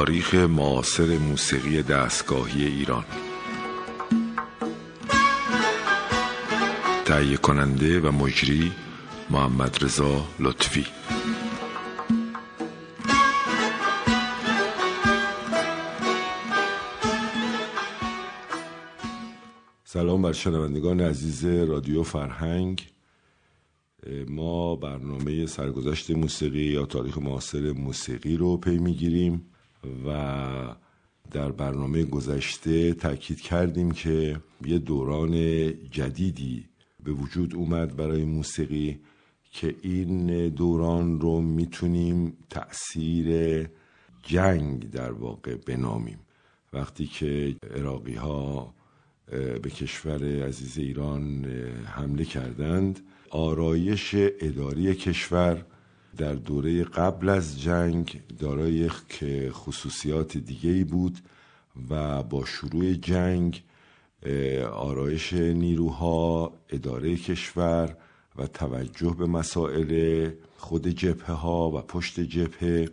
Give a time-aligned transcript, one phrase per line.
[0.00, 3.04] تاریخ معاصر موسیقی دستگاهی ایران.
[7.04, 8.72] تهیه کننده و مجری
[9.30, 10.86] محمد رضا لطفی.
[19.84, 22.86] سلام بر شنوندگان عزیز رادیو فرهنگ.
[24.28, 29.46] ما برنامه سرگذشت موسیقی یا تاریخ معاصر موسیقی رو پی می‌گیریم.
[30.06, 30.74] و
[31.30, 35.32] در برنامه گذشته تاکید کردیم که یه دوران
[35.90, 36.64] جدیدی
[37.04, 39.00] به وجود اومد برای موسیقی
[39.52, 43.68] که این دوران رو می‌تونیم تأثیر
[44.22, 46.18] جنگ در واقع بنامیم.
[46.72, 48.74] وقتی که عراقی ها
[49.62, 51.44] به کشور عزیز ایران
[51.86, 55.64] حمله کردند آرایش اداری کشور
[56.16, 58.88] در دوره قبل از جنگ دارای
[59.50, 61.18] خصوصیات دیگه ای بود
[61.90, 63.62] و با شروع جنگ
[64.72, 67.96] آرایش نیروها اداره کشور
[68.36, 72.88] و توجه به مسائل خود جبهه ها و پشت جبهه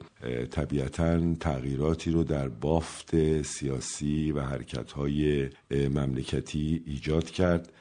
[0.52, 7.73] طبیعتا تغییراتی رو در بافت سیاسی و حرکت های مملکتی ایجاد کرد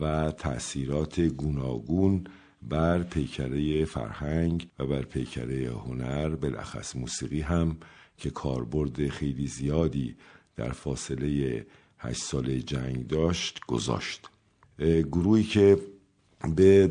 [0.00, 2.24] و تأثیرات گوناگون
[2.68, 7.76] بر پیکره فرهنگ و بر پیکره هنر بالاخص موسیقی هم
[8.16, 10.16] که کاربرد خیلی زیادی
[10.56, 11.66] در فاصله
[11.98, 14.28] هشت سال جنگ داشت گذاشت.
[15.12, 15.78] گروهی که
[16.56, 16.88] به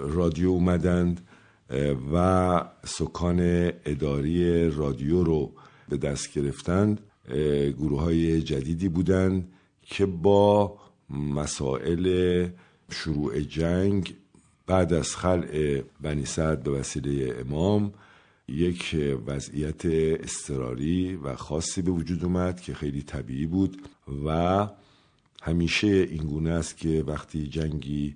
[0.00, 1.28] رادیو اومدند
[2.12, 3.40] و سکان
[3.84, 5.52] اداری رادیو رو
[5.88, 7.00] به دست گرفتند.
[7.78, 10.78] گروه های جدیدی بودند که با
[11.10, 12.46] مسائل
[12.90, 14.14] شروع جنگ
[14.66, 17.92] بعد از خلع بنی سعد به وسیله امام
[18.48, 18.96] یک
[19.26, 19.86] وضعیت
[20.24, 23.82] استراری و خاصی به وجود اومد که خیلی طبیعی بود
[24.26, 24.68] و
[25.42, 28.14] همیشه این گونه است که وقتی جنگی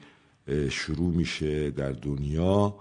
[0.71, 2.77] شروع میشه در دنیا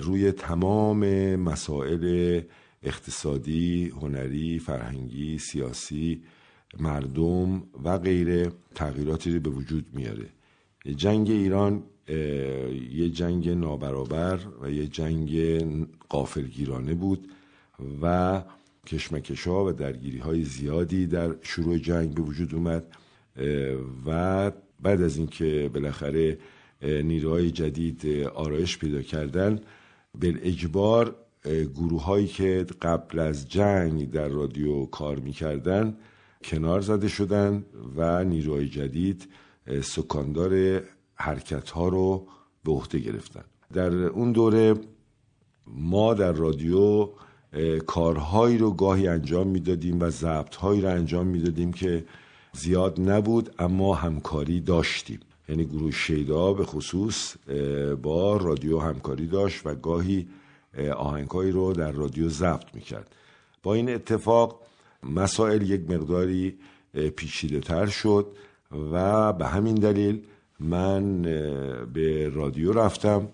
[0.00, 2.40] روی تمام مسائل
[2.82, 6.22] اقتصادی، هنری، فرهنگی، سیاسی
[6.80, 10.26] مردم و غیره تغییراتی به وجود میاره.
[10.96, 15.30] جنگ ایران یه جنگ نابرابر و یه جنگ
[16.08, 17.28] قافلگیرانه بود
[18.02, 18.42] و
[18.86, 22.84] کشمکش ها و درگیری های زیادی در شروع جنگ به وجود اومد
[24.06, 24.50] و
[24.82, 26.38] بعد از اینکه بالاخره
[26.82, 29.60] نیروهای جدید آرایش پیدا کردن
[30.20, 31.16] به اجبار
[31.74, 35.96] گروه هایی که قبل از جنگ در رادیو کار می‌کردن
[36.44, 37.64] کنار زده شدن
[37.96, 39.28] و نیروهای جدید
[39.82, 40.82] سکاندار
[41.16, 42.26] حرکت ها رو
[42.64, 43.44] به عهده گرفتن.
[43.72, 44.74] در اون دوره
[45.66, 47.08] ما در رادیو
[47.86, 52.04] کارهایی رو گاهی انجام می‌دادیم و ضبط هایی رو انجام می‌دادیم که
[52.52, 55.20] زیاد نبود اما همکاری داشتیم.
[55.48, 57.34] یعنی گروه شیدا به خصوص
[58.02, 60.28] با رادیو همکاری داشت و گاهی
[60.96, 63.14] آهنگهایی رو در رادیو ضبط می‌کرد.
[63.62, 64.62] با این اتفاق
[65.02, 66.58] مسائل یک مقداری
[67.16, 68.26] پیچیده تر شد
[68.92, 70.22] و به همین دلیل
[70.60, 71.22] من
[71.92, 73.28] به رادیو رفتم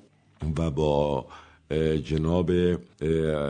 [0.58, 1.26] و با
[2.04, 2.50] جناب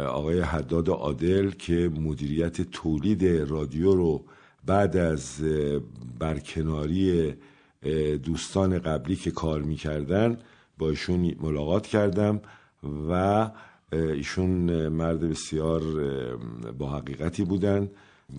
[0.08, 4.24] آقای حداد عادل که مدیریت تولید رادیو رو
[4.66, 5.36] بعد از
[6.18, 7.34] برکناری
[8.24, 10.38] دوستان قبلی که کار می‌کردن
[10.78, 12.40] با ایشون ملاقات کردم
[13.10, 13.50] و
[13.92, 15.82] ایشون مرد بسیار
[16.78, 17.90] با حقیقتی بودن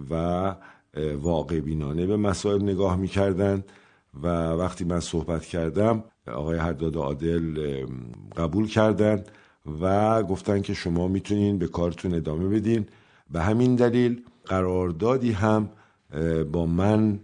[0.09, 0.55] و
[1.15, 3.63] واقع بینانه به مسائل نگاه می‌کردن.
[4.23, 7.85] و وقتی من صحبت کردم آقای حداد عادل
[8.37, 9.23] قبول کردن
[9.81, 12.85] و گفتن که شما می‌تونین به کارتون ادامه بدین.
[13.31, 15.69] به همین دلیل قراردادی هم
[16.51, 17.19] با من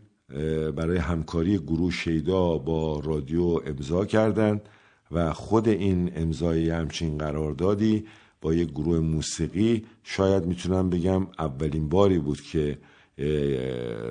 [0.76, 4.62] برای همکاری گروه شیدا با رادیو امضا کردند
[5.12, 8.06] و خود این امضای همچین قراردادی
[8.42, 12.78] با یک گروه موسیقی شاید می‌تونم بگم اولین باری بود که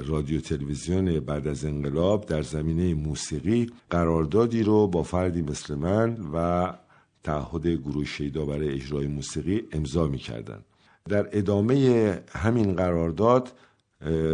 [0.07, 6.73] رادیو تلویزیون بعد از انقلاب در زمینه موسیقی قراردادی رو با فردی مثل من و
[7.23, 10.65] تعهد گروه شیدا برای اجرای موسیقی امضا می‌کردن.
[11.09, 13.53] در ادامه همین قرارداد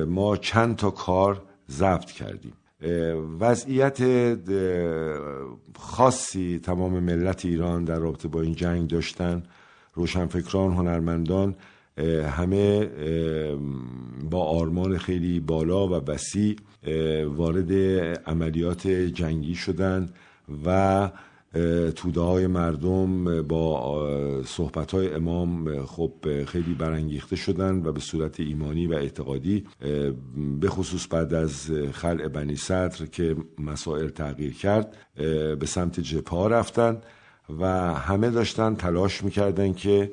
[0.06, 2.52] ما چند تا کار ضبط کردیم.
[3.40, 3.98] وضعیت
[5.78, 9.42] خاصی تمام ملت ایران در رابطه با این جنگ داشتن.
[9.94, 11.54] روشنفکران هنرمندان
[12.36, 12.88] همه
[14.30, 16.56] با آرمان خیلی بالا و وسیع
[17.26, 17.72] وارد
[18.26, 20.14] عملیات جنگی شدند
[20.66, 21.10] و
[21.96, 26.12] توده های مردم با صحبت های امام خب
[26.44, 29.64] خیلی برانگیخته شدن و به صورت ایمانی و اعتقادی
[30.60, 34.96] به خصوص بعد از خلع بنی صدر که مسائل تغییر کرد
[35.58, 37.00] به سمت جپا رفتن
[37.60, 40.10] و همه داشتن تلاش می‌کردن که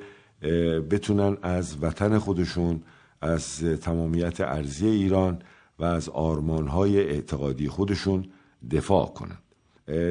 [0.91, 2.81] بتونن از وطن خودشون
[3.21, 5.39] از تمامیت ارزی ایران
[5.79, 8.25] و از آرمانهای اعتقادی خودشون
[8.71, 9.41] دفاع کنند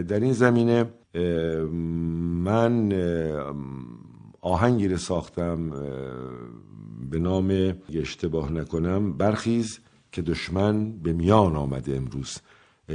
[0.07, 0.85] در این زمینه
[2.45, 2.93] من
[4.41, 5.71] آهنگی رو ساختم
[7.11, 9.79] به نام اشتباه نکنم برخیز
[10.13, 12.39] که دشمن به میان آمده امروز.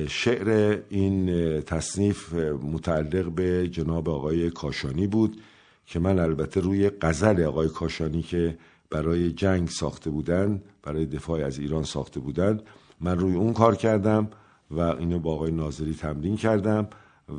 [0.07, 2.33] شعر این تصنیف
[2.73, 5.41] متعلق به جناب آقای کاشانی بود.
[5.85, 8.57] که من البته روی غزل آقای کاشانی که
[8.89, 12.63] برای جنگ ساخته بودن برای دفاع از ایران ساخته بودند
[13.01, 14.27] من روی اون کار کردم
[14.71, 16.87] و اینو با آقای ناظری تمرین کردم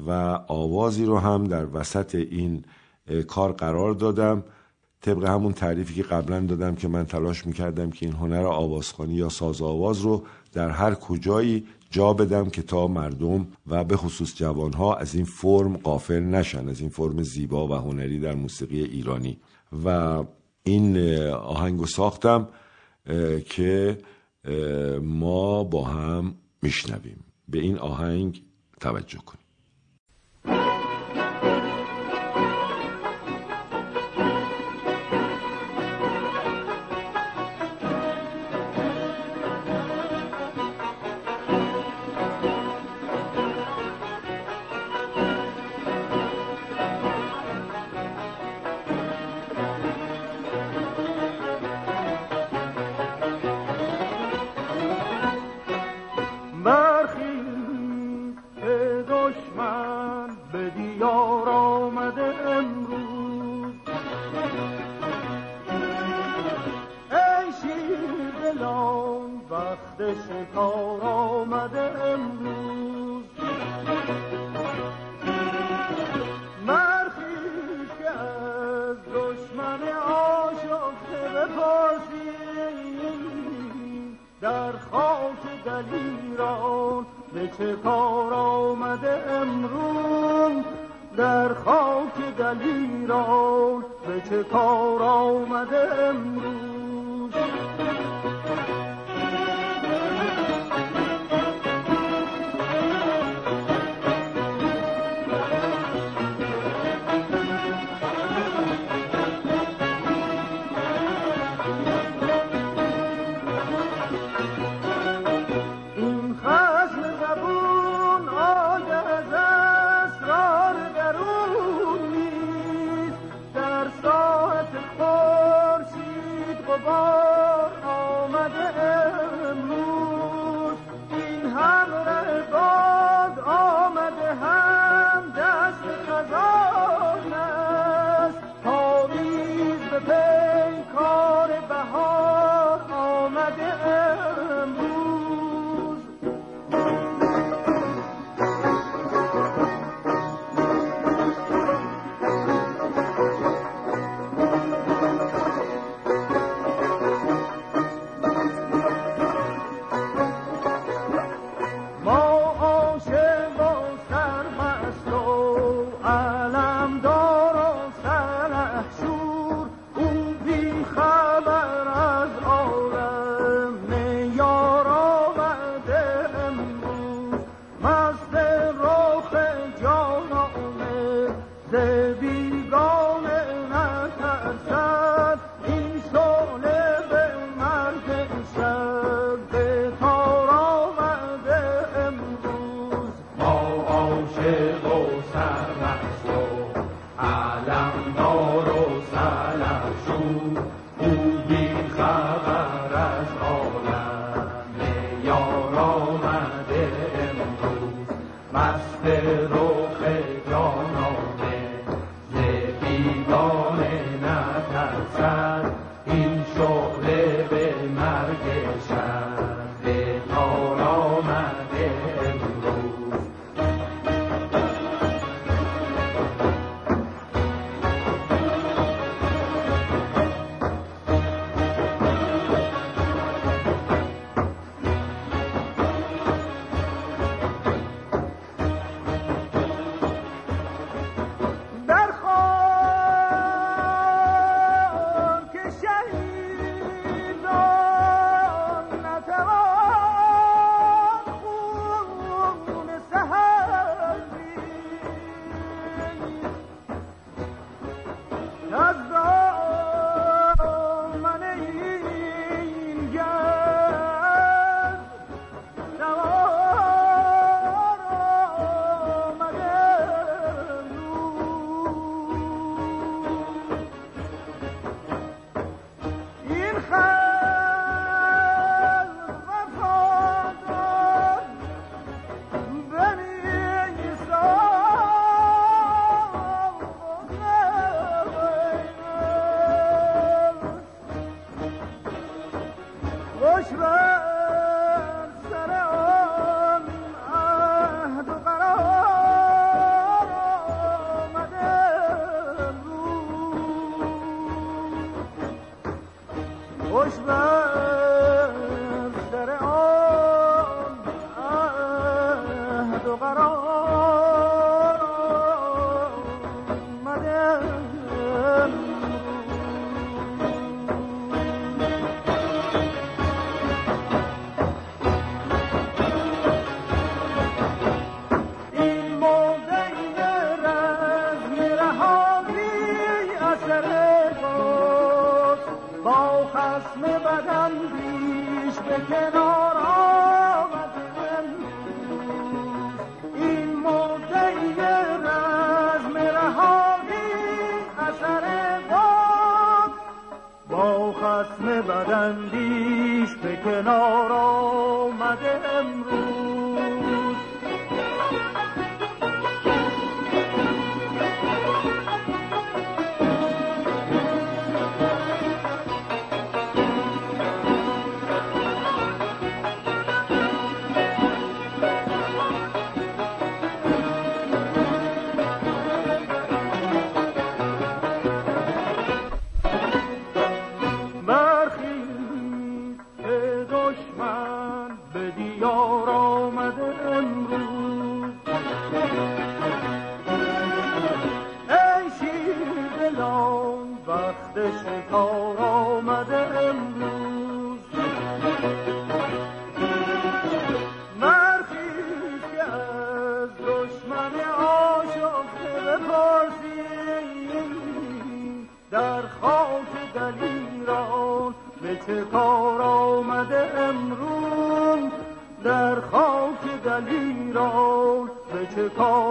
[0.06, 0.10] و
[0.48, 2.64] آوازی رو هم در وسط این
[3.26, 4.44] کار قرار دادم
[5.00, 9.28] طبق همون تعریفی که قبلا دادم که من تلاش می‌کردم که این هنر آوازخانی یا
[9.28, 10.22] ساز آواز رو
[10.52, 15.76] در هر کجایی جا بدم که تا مردم و به خصوص جوانها از این فرم
[15.76, 19.38] قافل نشن از این فرم زیبا و هنری در موسیقی ایرانی.
[19.84, 20.24] و
[20.62, 20.98] این
[21.32, 22.48] آهنگ ساختم
[23.44, 23.98] که
[25.02, 27.24] ما با هم میشنویم.
[27.48, 28.42] به این آهنگ
[28.80, 29.45] توجه کنیم.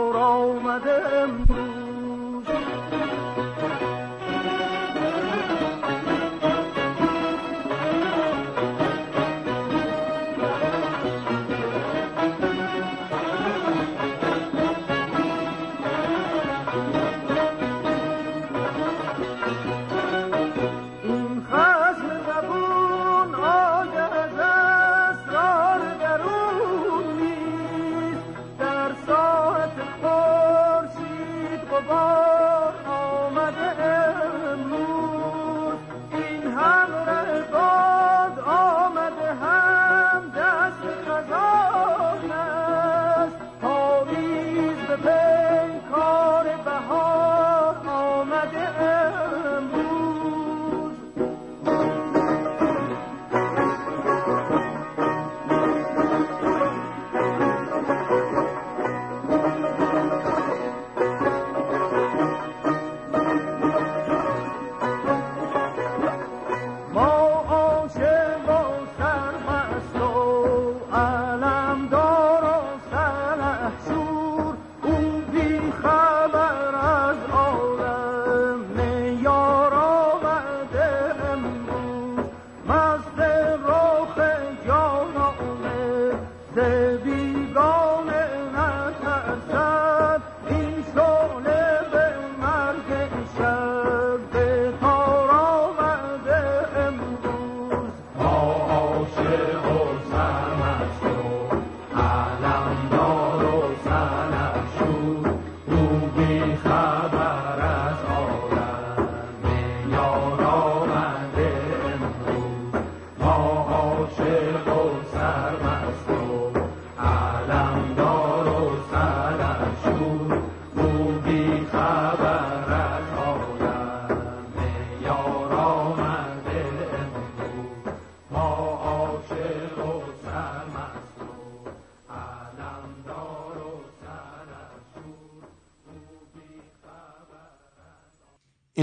[0.05, 1.94] چه کار آمده امروز.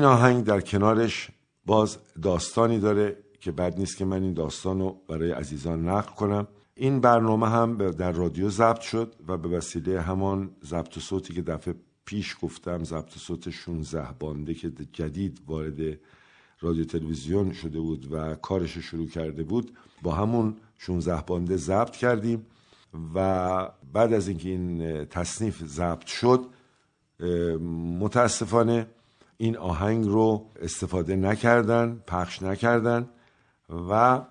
[0.03, 1.31] این آهنگ در کنارش
[1.67, 6.49] باز داستانی داره که بد نیست که من این داستان رو برای عزیزان نقل کنم.
[6.75, 11.75] این برنامه هم در رادیو ضبط شد و به وسیله همان ضبط صوتی که دفعه
[12.05, 15.99] پیش گفتم ضبط صوت 16 بانده که جدید وارد
[16.61, 21.97] رادیو تلویزیون شده بود و کارش رو شروع کرده بود با همون 16 بانده ضبط
[21.97, 22.47] کردیم
[23.15, 26.47] و بعد از اینکه این تصنیف ضبط شد
[28.01, 28.87] متاسفانه
[29.37, 33.09] این آهنگ رو استفاده نکردن پخش نکردن
[33.91, 34.23] و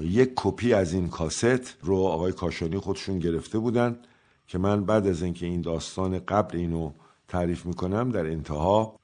[0.00, 3.98] یک کپی از این کاست رو آقای کاشانی خودشون گرفته بودن
[4.46, 6.92] که من بعد از اینکه این داستان قبل اینو
[7.28, 8.96] تعریف می‌کنم در انتها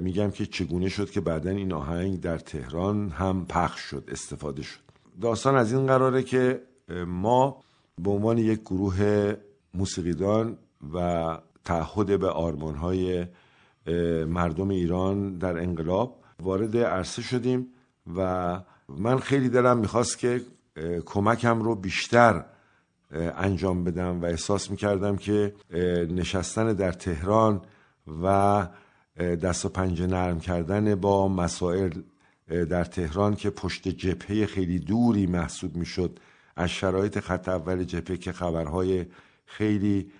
[0.00, 4.80] میگم که چگونه شد که بعدا این آهنگ در تهران هم پخش شد استفاده شد.
[5.20, 6.62] داستان از این قراره که
[7.06, 7.60] ما
[7.98, 9.34] به عنوان یک گروه
[9.74, 10.58] موسیقیدان
[10.94, 13.26] و تعهد به آرمانهای
[14.26, 17.66] مردم ایران در انقلاب وارد عرصه شدیم
[18.16, 20.40] و من خیلی دلم می‌خواست که
[21.06, 22.44] کمکم رو بیشتر
[23.12, 25.54] انجام بدم و احساس می‌کردم که
[26.10, 27.60] نشستن در تهران
[28.22, 28.66] و
[29.16, 31.90] دست و پنجه نرم کردن با مسائل
[32.48, 36.18] در تهران که پشت جبهه خیلی دوری محسوب می‌شد
[36.56, 39.06] از شرایط خط اول جبهه که خبرهای
[39.46, 40.10] خیلی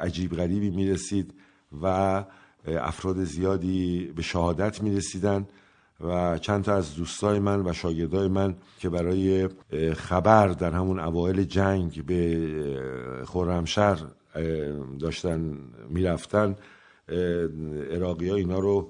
[0.00, 1.34] عجیب غریبی می‌رسید
[1.82, 2.24] و
[2.66, 5.46] افراد زیادی به شهادت می‌رسیدن
[6.00, 9.48] و چند تا از دوستای من و شاگردای من که برای
[9.96, 13.98] خبر در همون اوایل جنگ به خرمشهر
[15.00, 16.56] داشتن می‌رفتن
[17.90, 18.88] عراقی ها اینا رو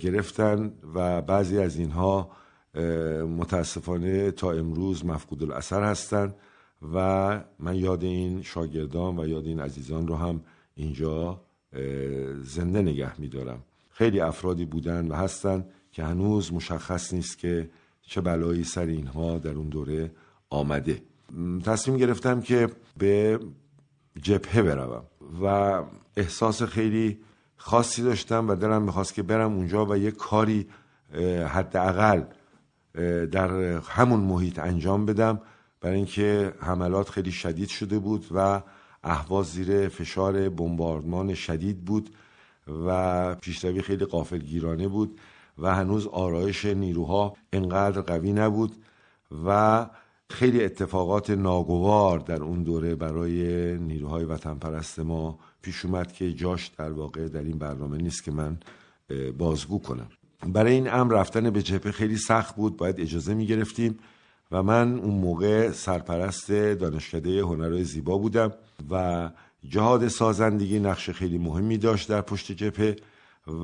[0.00, 2.30] گرفتن و بعضی از اینها
[3.38, 6.34] متاسفانه تا امروز مفقود الاثر هستند
[6.94, 10.40] و من یاد این شاگردان و یاد این عزیزان رو هم
[10.74, 11.40] اینجا
[12.42, 13.62] زنده نگه میدارم.
[13.90, 17.70] خیلی افرادی بودن و هستن که هنوز مشخص نیست که
[18.02, 20.10] چه بلایی سر اینها در اون دوره
[20.50, 21.02] آمده.
[21.64, 23.40] تصمیم گرفتم که به
[24.22, 25.02] جبهه بروم
[25.42, 25.82] و
[26.16, 27.18] احساس خیلی
[27.56, 30.66] خاصی داشتم و دلم می‌خواست که برم اونجا و یک کاری
[31.46, 32.22] حداقل
[33.32, 33.50] در
[33.88, 35.40] همون محیط انجام بدم.
[35.80, 38.62] برای اینکه حملات خیلی شدید شده بود و
[39.02, 42.10] اهواز زیر فشار بمباردمان شدید بود
[42.86, 45.20] و پیشروی خیلی قافلگیرانه بود
[45.58, 48.76] و هنوز آرایش نیروها انقدر قوی نبود
[49.46, 49.86] و
[50.30, 53.42] خیلی اتفاقات ناگوار در اون دوره برای
[53.78, 58.30] نیروهای وطن پرست ما پیش اومد که جاش در واقع در این برنامه نیست که
[58.30, 58.58] من
[59.38, 60.08] بازگو کنم.
[60.46, 62.76] برای این امر رفتن به جبهه خیلی سخت بود.
[62.76, 63.98] باید اجازه می گرفتیم
[64.52, 68.52] و من اون موقع سرپرست دانشکده هنرهای زیبا بودم
[68.90, 69.30] و
[69.68, 72.96] جهاد سازندگی نقش خیلی مهمی داشت در پشت جبهه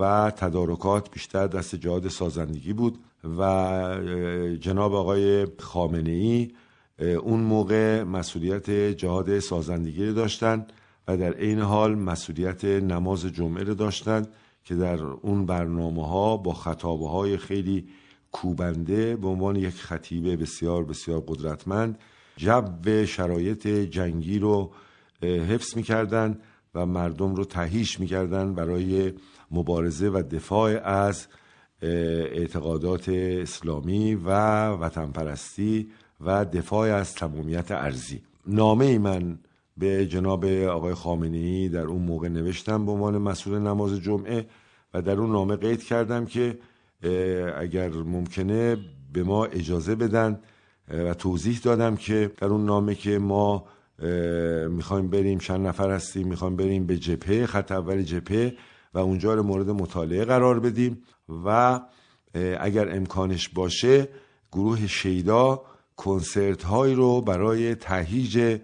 [0.00, 2.98] و تدارکات بیشتر دست جهاد سازندگی بود
[3.38, 3.42] و
[4.60, 6.50] جناب آقای خامنه ای
[6.98, 10.66] اون موقع مسئولیت جهاد سازندگی رو داشتن
[11.08, 14.28] و در عین حال مسئولیت نماز جمعه رو داشتند
[14.64, 17.88] که در اون برنامه ها با خطابه های خیلی
[18.32, 21.98] کوبنده به عنوان یک خطیبه بسیار بسیار قدرتمند
[22.36, 24.72] جو شرایط جنگی رو
[25.22, 26.38] حفظ می‌کردن
[26.74, 29.12] و مردم رو تهیش می‌کردن برای
[29.50, 31.26] مبارزه و دفاع از
[31.82, 34.30] اعتقادات اسلامی و
[34.70, 35.88] وطن پرستی
[36.20, 39.38] و دفاع از تمامیت ارزی نامه من
[39.76, 44.46] به جناب آقای خامنه ای در اون موقع نوشتم به عنوان مسئول نماز جمعه
[44.94, 46.58] و در اون نامه قید کردم که
[47.56, 48.76] اگر ممکنه
[49.12, 50.40] به ما اجازه بدن
[50.88, 53.64] و توضیح دادم که در اون نامه که ما
[54.68, 58.54] می‌خوایم بریم چند نفر هستیم می‌خوایم بریم به جپه خط اول جپه
[58.94, 61.02] و اونجا رو مورد مطالعه قرار بدیم
[61.44, 61.80] و
[62.60, 64.08] اگر امکانش باشه
[64.52, 65.62] گروه شیدا
[65.96, 68.58] کنسرت هایی رو برای تهیج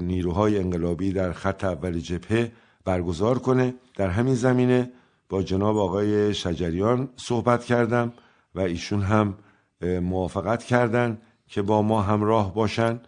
[0.00, 2.52] نیروهای انقلابی در خط اول جبهه
[2.84, 3.74] برگزار کنه.
[3.96, 4.90] در همین زمینه
[5.28, 8.12] با جناب آقای شجریان صحبت کردم
[8.54, 9.34] و ایشون هم
[9.82, 13.00] موافقت کردند که با ما همراه باشن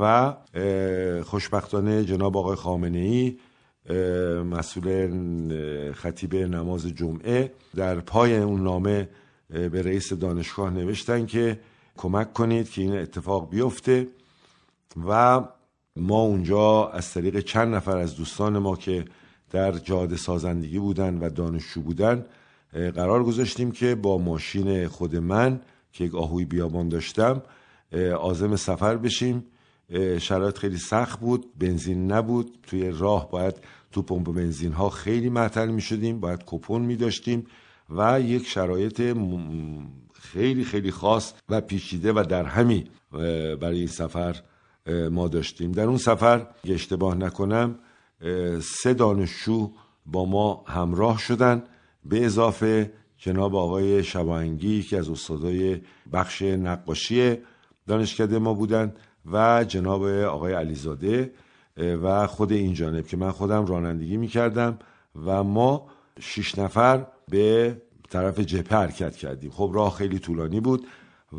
[0.00, 0.34] و
[1.24, 3.38] خوشبختانه جناب آقای خامنه ای
[4.50, 9.08] مسئول خطیب نماز جمعه در پای اون نامه
[9.48, 11.60] به رئیس دانشگاه نوشتن که
[11.96, 14.08] کمک کنید که این اتفاق بیفته
[15.08, 15.40] و
[15.96, 19.04] ما اونجا از طریق چند نفر از دوستان ما که
[19.52, 22.24] در جاده سازندگی بودن و دانشجو بودن
[22.72, 25.60] قرار گذاشتیم که با ماشین خود من
[25.92, 27.42] که یک آهوی بیابان داشتم
[28.20, 29.44] آزم سفر بشیم.
[30.18, 32.58] شرایط خیلی سخت بود بنزین نبود.
[32.62, 33.54] توی راه باید
[33.92, 37.46] تو پمپ بنزین ها خیلی معطل می شدیم باید کپون می داشتیم
[37.90, 39.16] و یک شرایط
[40.14, 42.84] خیلی خیلی خاص و پیچیده و در همی
[43.60, 44.36] برای این سفر
[45.10, 45.72] ما داشتیم.
[45.72, 47.78] در اون سفر اشتباه نکنم
[48.62, 49.70] سه دانشجو
[50.06, 51.62] با ما همراه شدن.
[52.04, 55.80] به اضافه جناب آقای شباهنگی که از استادای
[56.12, 57.38] بخش نقاشی
[57.86, 58.96] دانشکده ما بودند
[59.32, 61.32] و جناب آقای علیزاده
[61.76, 64.78] و خود این جانب که من خودم رانندگی می‌کردم
[65.24, 65.86] و ما
[66.20, 67.76] شش نفر به
[68.10, 69.50] طرف جبهه حرکت کردیم.
[69.50, 70.86] خب راه خیلی طولانی بود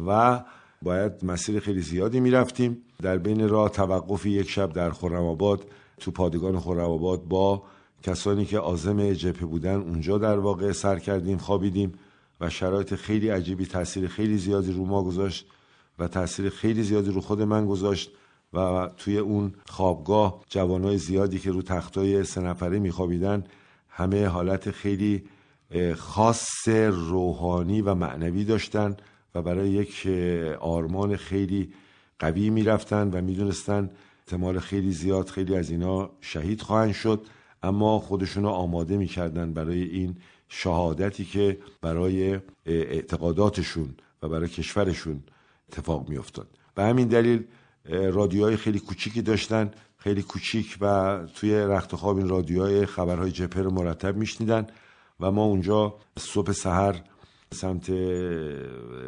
[0.07, 0.43] و
[0.81, 2.77] باید مسیر خیلی زیادی می‌رفتیم.
[3.01, 5.65] در بین راه توقفی یک شب در خرم آباد
[5.97, 7.63] تو پادگان خرم آباد با
[8.03, 11.93] کسانی که آزم جبهه بودن اونجا در واقع سر کردیم خوابیدیم
[12.41, 15.45] و شرایط خیلی عجیبی تاثیر خیلی زیادی رو ما گذاشت
[15.99, 18.11] و تاثیر خیلی زیادی رو خود من گذاشت
[18.53, 23.43] و توی اون خوابگاه جوانای زیادی که رو تختای سه نفره میخوابیدن
[23.89, 25.23] همه حالت خیلی
[25.95, 28.97] خاص روحانی و معنوی داشتن
[29.35, 30.07] و برای یک
[30.59, 31.73] آرمان خیلی
[32.19, 33.89] قوی می‌رفتن و می‌دونستن
[34.27, 37.25] احتمال خیلی زیاد خیلی از اینا شهید خواهند شد
[37.63, 40.15] اما خودشون رو آماده می‌کردن برای این
[40.49, 45.23] شهادتی که برای اعتقاداتشون و برای کشورشون
[45.69, 46.47] اتفاق میافتاد.
[46.75, 47.43] به همین دلیل
[47.89, 53.71] رادیوهای خیلی کوچیکی داشتن خیلی کوچیک و توی رخت خواب این رادیوهای خبرهای جپه رو
[53.71, 54.67] مرتب میشنیدن
[55.19, 57.01] و ما اونجا صبح سحر
[57.53, 57.91] سمت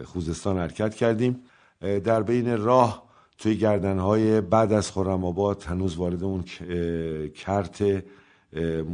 [0.04, 1.40] خوزستان حرکت کردیم.
[1.82, 3.05] در بین راه
[3.38, 6.44] توی گردنهای بعد از خرم آباد هنوز وارد اون
[7.30, 8.04] کرت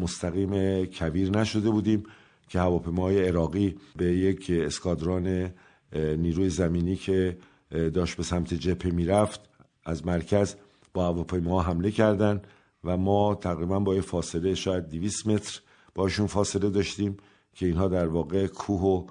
[0.01, 2.03] مستقیم کویر نشده بودیم
[2.49, 5.53] که هواپیماهای عراقی به یک اسکادران
[5.95, 7.37] نیروی زمینی که
[7.71, 9.41] داشت به سمت جبهه می‌رفت
[9.85, 10.55] از مرکز
[10.93, 12.47] با هواپیما حمله کردند
[12.83, 15.61] و ما تقریبا با یه فاصله شاید 200 متر
[15.95, 17.17] باشون فاصله داشتیم
[17.53, 19.07] که اینها در واقع کوه و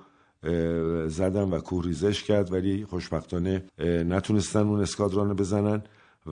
[1.07, 5.83] زدن و کوه ریزش کرد ولی خوشبختانه نتونستن اون اسکادران بزنن.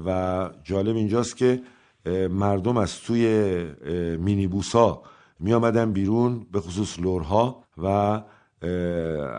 [0.06, 1.62] و جالب اینجاست که
[2.30, 3.26] مردم از توی
[4.16, 5.02] مینیبوس ها
[5.40, 7.86] می آمدن بیرون به خصوص لورها و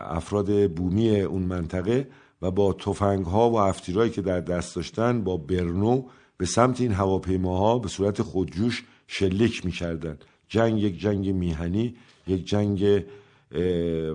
[0.08, 2.08] افراد بومی اون منطقه
[2.42, 6.04] و با تفنگ ها و افتیرهایی که در دست داشتن با برنو
[6.36, 10.18] به سمت این هواپیماها به صورت خودجوش شلیک می‌کردن.
[10.48, 13.04] جنگ یک جنگ میهنی یک جنگ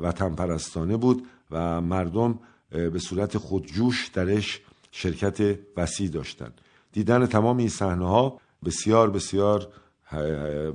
[0.02, 6.52] وطن پرستانه بود و مردم به صورت خودجوش درش شرکت وسیع داشتن.
[6.92, 9.68] دیدن تمام این صحنه ها بسیار بسیار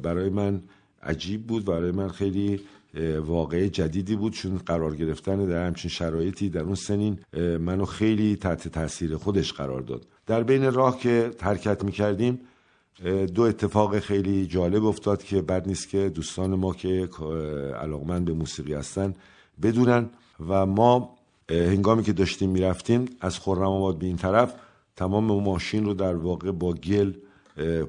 [0.03, 0.63] برای من
[1.03, 2.61] عجیب بود برای من خیلی
[3.21, 4.33] واقع جدیدی بود.
[4.33, 9.81] چون قرار گرفتن در همچین شرایطی در اون سنین منو خیلی تحت تاثیر خودش قرار
[9.81, 10.07] داد.
[10.27, 12.41] در بین راه که حرکت می کردیم
[13.35, 17.09] دو اتفاق خیلی جالب افتاد که بد نیست که دوستان ما که
[17.83, 19.15] علاقمند به موسیقی هستن
[19.63, 20.11] بدونن
[20.49, 21.17] و ما
[21.51, 24.55] هنگامی که داشتیم می‌رفتیم از خرم آباد به این طرف
[24.97, 27.13] تمام ماشین رو در واقع با گل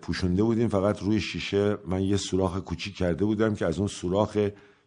[0.02, 0.68] پوشونده بودیم.
[0.68, 4.38] فقط روی شیشه من یه سوراخ کوچیک کرده بودم که از اون سوراخ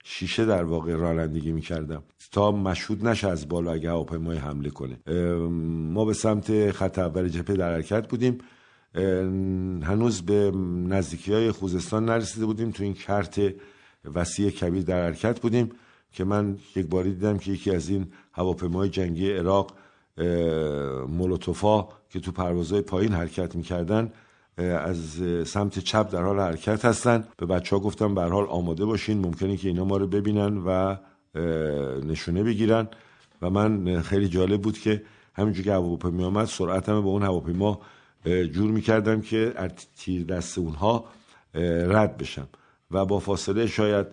[0.04, 2.02] شیشه در واقع رانندگی می‌کردم.
[2.32, 4.96] تا مشهود نشه از بالا اگه هواپیمای حمله کنه.
[5.92, 8.38] ما به سمت خط اول جبهه در حرکت بودیم.
[8.94, 10.50] هنوز به
[10.88, 12.70] نزدیکی های خوزستان نرسیده بودیم.
[12.70, 13.40] تو این کرت
[14.14, 15.70] وسیع کبیر در حرکت بودیم
[16.12, 19.72] که من یک باری دیدم که یکی از این هواپیمای جنگی عراق
[21.08, 24.12] مولوتوفا که تو پروازهای پایین حرکت می‌کردن
[24.58, 27.24] از سمت چپ در حال حرکت هستن.
[27.36, 30.96] به بچه ها گفتم حال آماده باشین ممکنه که اینا ما رو ببینن و
[32.04, 32.88] نشونه بگیرن.
[33.42, 35.02] و من خیلی جالب بود که
[35.34, 37.80] همینجور که هواپیما آمد سرعتم به اون هواپیما
[38.24, 41.04] جور می‌کردم که از تیر دست اونها
[41.54, 42.48] رد بشم.
[42.90, 44.06] و با فاصله شاید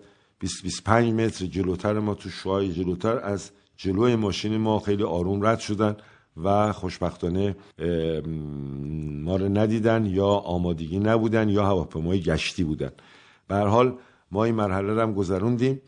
[0.44, 5.96] 20-25 متر جلوتر ما تو شوهای جلوتر از جلوی ماشین ما خیلی آروم رد شدن
[6.44, 7.56] و خوشبختانه
[9.24, 12.90] ما رو ندیدن یا آمادگی نبودن یا هواپیمای گشتی بودن.
[13.48, 13.94] به حال
[14.30, 15.80] ما این مرحله رو هم گذروندیم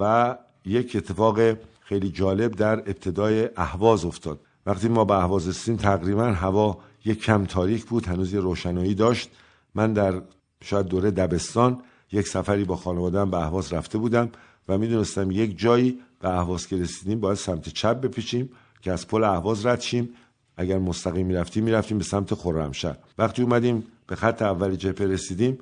[0.00, 1.38] و یک اتفاق
[1.80, 4.40] خیلی جالب در ابتدای اهواز افتاد.
[4.66, 9.30] وقتی ما به اهواز رسیدیم تقریبا هوا یک کم تاریک بود هنوز یه روشنایی داشت.
[9.74, 10.22] من در
[10.64, 11.82] شاید دوره دبستان
[12.12, 14.30] یک سفری با خانوادم به اهواز رفته بودم
[14.68, 18.50] و می‌دونستم یک جایی به اهواز که رسیدیم باید سمت چپ بپیچیم
[18.82, 20.08] که از پل اهواز رد شیم.
[20.56, 22.96] اگر مستقیم می‌رفتیم می‌رفتیم به سمت خرمشهر.
[23.18, 25.58] وقتی اومدیم به خط اول جبهه رسیدیم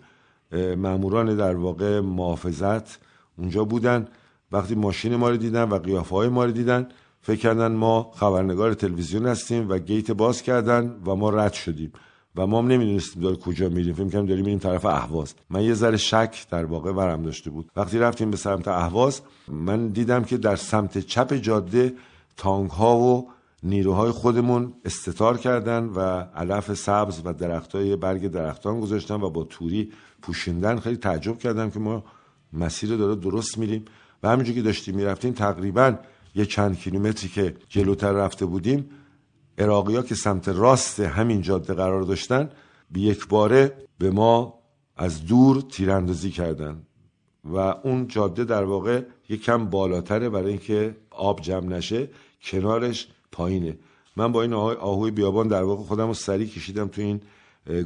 [0.77, 2.99] ماموران در واقع محافظت
[3.39, 4.09] اونجا بودن.
[4.53, 6.89] وقتی ماشین ما رو دیدن و قیافه های ما رو دیدن
[7.23, 11.93] فکر کردن ما خبرنگار تلویزیون هستیم و گیت باز کردن و ما رد شدیم.
[12.37, 13.95] و ما هم نمی‌دونستیم داره کجا میریم.
[13.95, 15.35] فکر کنم داریم میریم طرف اهواز.
[15.51, 17.71] من یه ذره شک در واقع ورم داشته بود.
[17.77, 21.95] وقتی رفتیم به سمت اهواز من دیدم که در سمت چپ جاده
[22.37, 23.31] تانک ها و
[23.63, 26.01] نیروهای خودمون استتار کردن و
[26.35, 31.71] علف سبز و درخت های برگ درختان گذاشتن و با توری پوشیندن خیلی تعجب کردم
[31.71, 32.05] که ما
[32.53, 33.85] مسیر داره درست میریم.
[34.23, 35.95] و همینجور که داشتیم می‌رفتیم تقریبا
[36.39, 38.91] یه چند کیلومتری که جلوتر رفته بودیم
[39.59, 42.51] ها که سمت راست همین جاده قرار داشتن
[42.91, 44.59] به یک باره به ما
[44.97, 46.83] از دور تیراندازی کردن.
[47.45, 52.09] و اون جاده در واقع یک کم بالاتره برای اینکه آب جمع نشه
[52.43, 53.79] کنارش پایینه.
[54.17, 57.21] من با این آهوی بیابان در واقع خودم رو سریع کشیدم تو این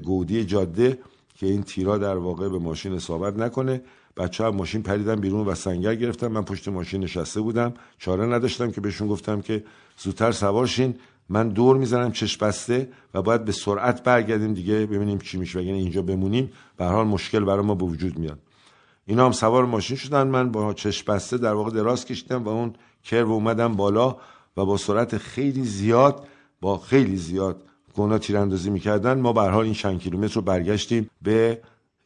[0.02, 0.98] گودی جاده
[1.34, 3.82] که این تیرا در واقع به ماشین اصابت نکنه.
[4.16, 7.74] بچه ها ماشین پریدن بیرون و سنگر گرفتم من پشت ماشین نشسته بودم.
[7.98, 9.64] چاره نداشتم که بهشون گفتم که
[9.98, 10.94] زودتر سوار شین.
[11.28, 15.58] من دور می‌زنم چشم بسته و باید به سرعت برگردیم دیگه ببینیم چی میشه.
[15.58, 18.38] وگرنه اینجا بمونیم به حال مشکل برای ما به وجود میاد.
[19.06, 20.26] اینا هم سوار ماشین شدن.
[20.26, 22.72] من با چشم بسته در واقع دراز کشیدم و اون
[23.04, 24.16] کرو اومدم بالا
[24.56, 26.26] و با سرعت خیلی زیاد
[26.60, 27.62] با خیلی زیاد
[27.94, 29.20] گونا تیراندازی می‌کردن.
[29.20, 31.60] ما به حال این چند کیلومتر رو برگشتیم به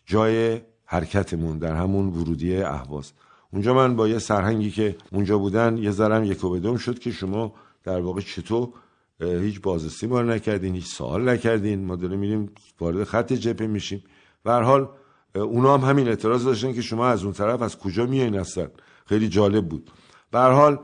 [0.07, 3.13] جای حرکتمون در همون ورودی اهواز.
[3.53, 7.55] اونجا من با یه سرهنگی که اونجا بودن یه ذرم یک و شد که شما
[7.85, 8.69] در واقع چطور
[9.21, 11.85] هیچ بازرسی ما نکردین هیچ سوال نکردین.
[11.85, 14.03] ما داریم میریم وارد خط جبهه میشیم.
[14.45, 14.89] به هر حال
[15.35, 18.69] اونا هم همین اعتراض داشتن که شما از اون طرف از کجا میایین هستن
[19.07, 19.91] خیلی جالب بود.
[20.31, 20.79] به هر حال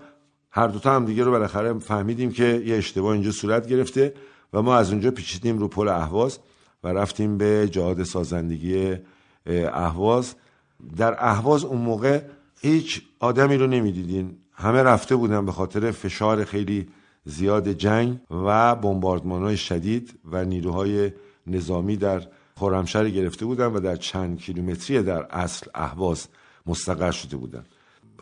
[0.51, 4.15] هر دوتا هم دیگه رو بالاخره فهمیدیم که یه اشتباه اینجا صورت گرفته
[4.53, 6.39] و ما از اونجا پیچیدیم رو پل اهواز
[6.85, 8.97] و رفتیم به جهاد سازندگی
[9.47, 10.35] اهواز.
[10.97, 12.21] در اهواز اون موقع
[12.61, 14.39] هیچ آدمی رو نمی‌دیدین.
[14.53, 16.89] همه رفته بودن به خاطر فشار خیلی
[17.25, 21.13] زیاد جنگ و بمباردمان های شدید و نیروهای
[21.47, 22.23] نظامی در
[22.57, 26.29] خرمشهر گرفته بودن و در چند کیلومتری در اصل اهواز
[26.67, 27.65] مستقر شده بودن.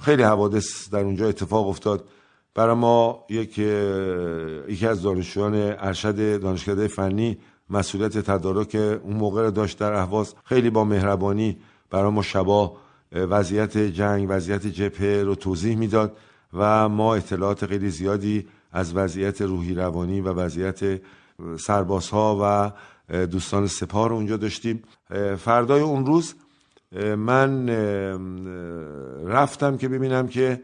[0.01, 2.09] خیلی حوادث در اونجا اتفاق افتاد.
[2.55, 7.39] برای ما یک یکی از دانشجویان ارشد دانشکده فنی
[7.71, 10.35] مسئولیت تدارک اون موقع رو داشت در اهواز.
[10.45, 11.59] خیلی با مهربانی
[11.91, 12.77] برای ما شبا
[13.13, 16.17] وضعیت جنگ وضعیت جبهه رو توضیح می‌داد
[16.53, 21.01] و ما اطلاعات خیلی زیادی از وضعیت روحی روانی و وضعیت
[21.59, 22.73] سربازها و
[23.27, 24.83] دوستان سپاه رو اونجا داشتیم.
[25.39, 26.35] فردای اون روز
[27.17, 27.69] من
[29.27, 30.63] رفتم که ببینم که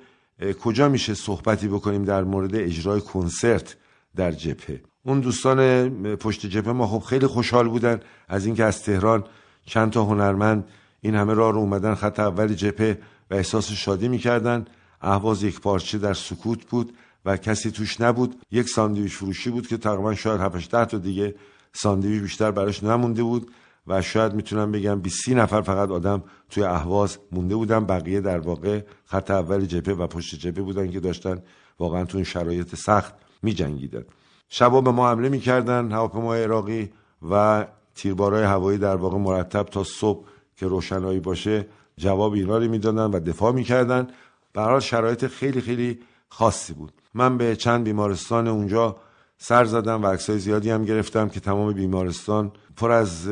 [0.65, 3.77] کجا میشه صحبتی بکنیم در مورد اجرای کنسرت
[4.17, 4.81] در جبهه.
[5.07, 9.25] اون دوستان پشت جبهه ما خب خیلی خوشحال بودن از اینکه از تهران
[9.67, 10.65] چند تا هنرمند
[11.01, 12.99] این همه راه رو اومدن خط اول جبهه
[13.31, 14.65] و احساس شادی می‌کردن.
[15.01, 16.93] اهواز یک پارچه در سکوت بود
[17.25, 18.35] و کسی توش نبود.
[18.51, 21.35] یک ساندویچ فروشی بود که تقریبا شاید 7 تا دیگه
[21.73, 23.51] ساندویچ بیشتر براش نمونده بود
[23.87, 27.85] و شاید می‌تونم بگم 20 نفر فقط آدم توی اهواز مونده بودن.
[27.85, 31.43] بقیه در واقع خط اول جبهه و پشت جبهه بودن که داشتن
[31.79, 34.05] واقعا تو این شرایط سخت میجنگیدن.
[34.49, 36.91] شبا به ما حمله می‌کردن هواپیمای عراقی
[37.31, 43.11] و تیربارای هوایی در واقع مرتب تا صبح که روشنایی باشه جواب اینا رو می‌دادن
[43.11, 44.07] و دفاع می‌کردن.
[44.53, 46.93] به شرایط خیلی خیلی خاصی بود.
[47.15, 48.97] من به چند بیمارستان اونجا
[49.39, 53.29] سر زدم و عکسای زیادی هم گرفتم که تمام بیمارستان پر از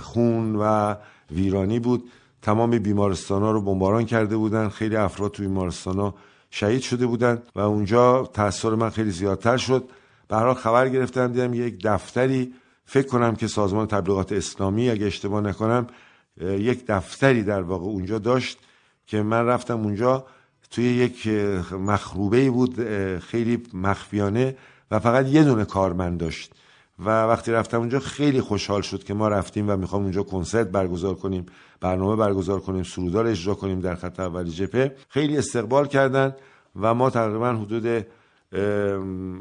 [0.00, 0.94] خون و
[1.30, 2.10] ویرانی بود.
[2.42, 4.68] تمام بیمارستان ها رو بمباران کرده بودن.
[4.68, 6.14] خیلی افراد تو بیمارستان ها
[6.56, 9.88] شهید شده بودن و اونجا تاثیر من خیلی زیادتر شد.
[10.28, 15.86] به خبر گرفتم دیدم یک دفتری فکر کنم که سازمان تبلیغات اسلامی اگه اشتباه نکنم
[16.40, 18.58] یک دفتری در واقع اونجا داشت
[19.06, 20.26] که من رفتم اونجا.
[20.70, 21.26] توی یک
[21.72, 22.74] مخروبه بود
[23.18, 24.56] خیلی مخفیانه
[24.90, 26.52] و فقط یه دونه کارمند داشت.
[26.98, 31.14] و وقتی رفتم اونجا خیلی خوشحال شد که ما رفتیم و می‌خوام اونجا کنسرت برگزار
[31.14, 31.46] کنیم
[31.80, 36.34] برنامه برگزار کنیم سرودار اجرا کنیم در خط اولی جپه خیلی استقبال کردن
[36.80, 37.86] و ما تقریبا حدود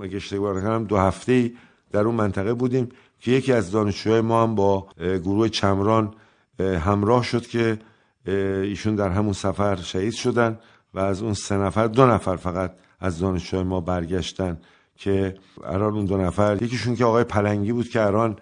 [0.04, 1.52] اگه اشتباه نکنم دو هفته
[1.92, 2.90] در اون منطقه بودیم
[3.20, 6.14] که یکی از دانشجوهای ما هم با گروه چمران
[6.60, 7.80] همراه شد که
[8.26, 10.60] ایشون در همون سفر شهید شدن
[10.94, 14.58] و از اون سه نفر دو نفر فقط از دانشجوهای ما برگشتن.
[14.96, 18.36] که الان اون دو نفر یکیشون که آقای پلنگی بود که الان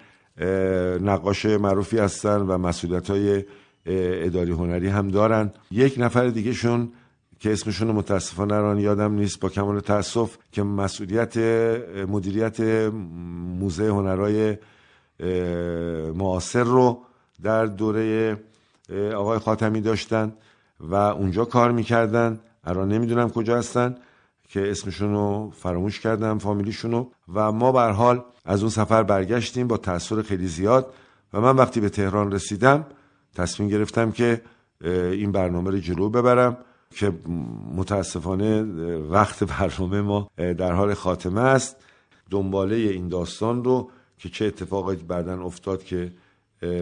[1.01, 3.43] نقاش معروفی هستن و مسئولیت های
[3.85, 5.51] اداری هنری هم دارن.
[5.71, 6.91] یک نفر دیگه شون
[7.39, 11.37] که اسمشون متاسفانه الان یادم نیست با کمال تاسف که مسئولیت
[12.07, 12.59] مدیریت
[13.59, 14.57] موزه هنرهای
[16.15, 17.01] معاصر رو
[17.43, 18.37] در دوره
[19.15, 20.33] آقای خاتمی داشتن
[20.79, 22.39] و اونجا کار می‌کردن.
[22.63, 23.95] الان نمی‌دونم کجا هستن.
[24.51, 27.05] که اسمشون رو فراموش کردم فامیلیشونو.
[27.33, 30.93] و ما بر حال از اون سفر برگشتیم با تاثیر خیلی زیاد.
[31.33, 32.85] و من وقتی به تهران رسیدم
[33.35, 34.41] تصمیم گرفتم که
[35.11, 36.57] این برنامه رو جلو ببرم
[36.95, 37.11] که
[37.75, 38.61] متاسفانه
[39.01, 41.75] وقت برنامه ما در حال خاتمه است.
[42.29, 46.11] دنباله این داستان رو که چه اتفاقی بعدا افتاد که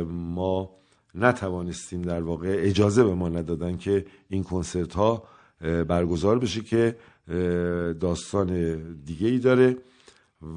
[0.10, 0.70] ما
[1.16, 5.24] نتوانستیم در واقع اجازه به ما ندادن که این کنسرت ها
[5.88, 6.96] برگزار بشه که
[8.00, 9.78] داستان دیگه ای داره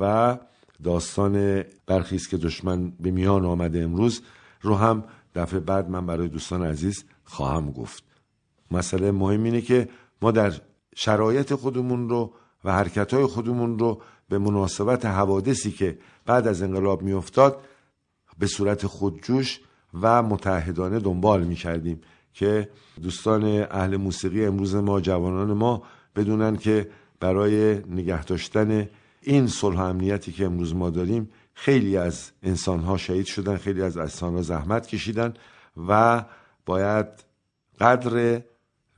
[0.00, 0.38] و
[0.82, 4.22] داستان برخیست که دشمن به میان آمده امروز
[4.62, 5.04] رو هم
[5.34, 8.04] دفعه بعد من برای دوستان عزیز خواهم گفت.
[8.70, 9.88] مسئله مهم اینه که
[10.22, 10.52] ما در
[10.94, 12.32] شرایط خودمون رو
[12.64, 17.60] و حرکت های خودمون رو به مناسبت حوادثی که بعد از انقلاب میافتاد
[18.38, 19.60] به صورت خودجوش
[20.00, 22.00] و متحدانه دنبال می کردیم
[22.32, 22.68] که
[23.02, 25.82] دوستان اهل موسیقی امروز ما جوانان ما
[26.16, 26.90] بدونن که
[27.20, 28.88] برای نگه داشتن
[29.22, 34.42] این صلح امنیتی که امروز ما داریم خیلی از انسانها شهید شدن خیلی از انسانها
[34.42, 35.34] زحمت کشیدن
[35.88, 36.24] و
[36.66, 37.06] باید
[37.80, 38.42] قدر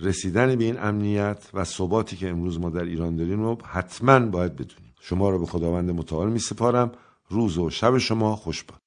[0.01, 4.53] رسیدن به این امنیت و ثباتی که امروز ما در ایران داریم رو حتما باید
[4.53, 4.95] بدونیم.
[5.01, 6.93] شما رو به خداوند متعال می سپارم
[7.29, 8.84] روز و شب شما خوش باد